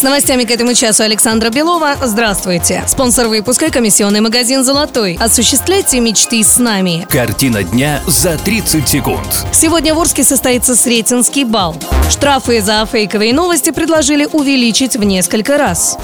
С 0.00 0.02
новостями 0.02 0.44
к 0.44 0.50
этому 0.50 0.72
часу 0.72 1.02
Александра 1.02 1.50
Белова. 1.50 1.94
Здравствуйте. 2.02 2.82
Спонсор 2.88 3.28
выпуска– 3.28 3.70
комиссионный 3.70 4.22
магазин 4.22 4.64
«Золотой». 4.64 5.18
Осуществляйте 5.20 6.00
мечты 6.00 6.42
с 6.42 6.56
нами. 6.56 7.06
Картина 7.10 7.62
дня 7.62 8.00
за 8.06 8.38
30 8.38 8.88
секунд. 8.88 9.44
Сегодня 9.52 9.94
в 9.94 10.00
Орске 10.00 10.24
состоится 10.24 10.74
Сретенский 10.74 11.44
бал. 11.44 11.76
Штрафы 12.08 12.62
за 12.62 12.88
фейковые 12.90 13.34
новости 13.34 13.72
предложили 13.72 14.26
увеличить 14.32 14.96
в 14.96 15.04
несколько 15.04 15.58
раз. 15.58 15.98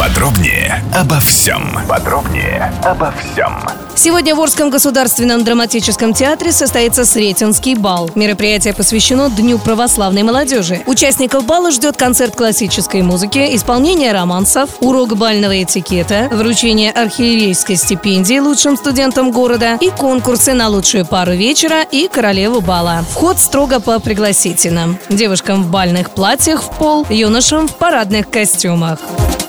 Подробнее 0.00 0.82
обо 0.94 1.20
всем. 1.20 1.78
Подробнее 1.86 2.72
обо 2.82 3.12
всем. 3.12 3.60
Сегодня 3.94 4.34
в 4.34 4.40
Орском 4.40 4.70
государственном 4.70 5.44
драматическом 5.44 6.14
театре 6.14 6.52
состоится 6.52 7.04
Сретенский 7.04 7.74
бал. 7.74 8.10
Мероприятие 8.14 8.72
посвящено 8.72 9.28
Дню 9.28 9.58
православной 9.58 10.22
молодежи. 10.22 10.80
Участников 10.86 11.44
бала 11.44 11.70
ждет 11.70 11.98
концерт 11.98 12.34
классической 12.34 13.02
музыки, 13.02 13.54
исполнение 13.54 14.12
романсов, 14.12 14.70
урок 14.80 15.18
бального 15.18 15.62
этикета, 15.62 16.30
вручение 16.32 16.92
архиерейской 16.92 17.76
стипендии 17.76 18.38
лучшим 18.38 18.78
студентам 18.78 19.30
города 19.30 19.76
и 19.82 19.90
конкурсы 19.90 20.54
на 20.54 20.68
лучшую 20.68 21.04
пару 21.04 21.32
вечера 21.32 21.82
и 21.82 22.08
королеву 22.08 22.62
бала. 22.62 23.04
Вход 23.10 23.38
строго 23.38 23.80
по 23.80 24.00
пригласительным. 24.00 24.98
Девушкам 25.10 25.62
в 25.62 25.70
бальных 25.70 26.12
платьях 26.12 26.62
в 26.62 26.70
пол, 26.78 27.06
юношам 27.10 27.68
в 27.68 27.74
парадных 27.74 28.30
костюмах. 28.30 28.98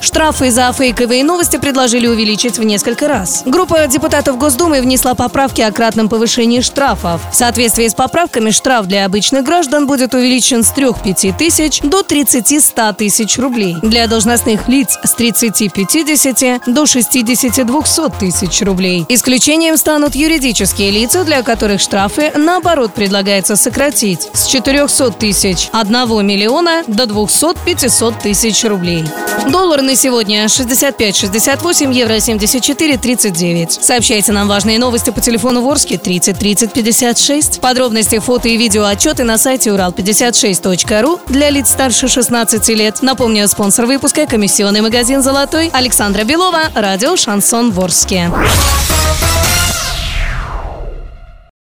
Штрафы 0.02 0.50
за 0.50 0.72
фейковые 0.72 1.22
новости 1.22 1.58
предложили 1.58 2.08
увеличить 2.08 2.58
в 2.58 2.64
несколько 2.64 3.06
раз. 3.06 3.44
Группа 3.46 3.86
депутатов 3.86 4.36
Госдумы 4.36 4.80
внесла 4.80 5.14
поправки 5.14 5.60
о 5.60 5.70
кратном 5.70 6.08
повышении 6.08 6.60
штрафов. 6.60 7.20
В 7.30 7.36
соответствии 7.36 7.86
с 7.86 7.94
поправками 7.94 8.50
штраф 8.50 8.86
для 8.86 9.04
обычных 9.04 9.44
граждан 9.44 9.86
будет 9.86 10.12
увеличен 10.12 10.64
с 10.64 10.72
3-5 10.72 11.38
тысяч 11.38 11.80
до 11.82 12.00
30-100 12.00 12.94
тысяч 12.96 13.38
рублей. 13.38 13.76
Для 13.80 14.08
должностных 14.08 14.66
лиц 14.66 14.98
с 15.04 15.14
30-50 15.14 16.62
до 16.66 16.82
60-200 16.82 18.12
тысяч 18.18 18.60
рублей. 18.62 19.06
Исключением 19.08 19.76
станут 19.76 20.16
юридические 20.16 20.90
лица, 20.90 21.22
для 21.22 21.44
которых 21.44 21.80
штрафы, 21.80 22.32
наоборот, 22.34 22.92
предлагается 22.92 23.54
сократить 23.54 24.28
с 24.32 24.46
400 24.46 25.12
тысяч 25.12 25.68
1 25.72 26.26
миллиона 26.26 26.82
до 26.88 27.04
200-500 27.04 28.14
тысяч 28.20 28.64
рублей. 28.64 29.04
Доллар 29.48 29.82
на 29.82 29.91
сегодня 29.94 30.44
65-68, 30.44 31.92
евро 31.92 32.14
74-39. 32.14 33.82
Сообщайте 33.82 34.32
нам 34.32 34.48
важные 34.48 34.78
новости 34.78 35.10
по 35.10 35.20
телефону 35.20 35.62
Ворске 35.62 35.98
30 35.98 36.38
30 36.38 36.72
56. 36.72 37.60
Подробности, 37.60 38.18
фото 38.18 38.48
и 38.48 38.56
видео 38.56 38.84
отчеты 38.84 39.24
на 39.24 39.38
сайте 39.38 39.70
урал56.ру 39.70 41.20
для 41.28 41.50
лиц 41.50 41.70
старше 41.70 42.08
16 42.08 42.68
лет. 42.68 43.02
Напомню, 43.02 43.46
спонсор 43.48 43.86
выпуска– 43.86 44.26
комиссионный 44.28 44.80
магазин 44.80 45.22
«Золотой» 45.22 45.70
Александра 45.72 46.24
Белова, 46.24 46.70
радио 46.74 47.16
«Шансон 47.16 47.72
Ворске». 47.72 48.30